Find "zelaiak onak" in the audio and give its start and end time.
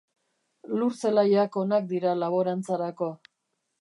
1.01-1.85